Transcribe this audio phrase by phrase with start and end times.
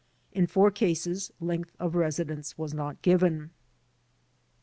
[0.31, 3.51] In 4 cases length of residence was not given.